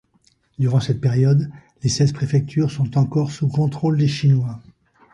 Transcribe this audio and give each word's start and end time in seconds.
Durant 0.57 0.79
cette 0.79 0.99
période, 0.99 1.47
les 1.83 1.89
Seize 1.89 2.11
préfectures 2.11 2.71
sont 2.71 2.97
encore 2.97 3.29
sous 3.29 3.47
contrôle 3.47 3.99
des 3.99 4.07
Chinois. 4.07 4.59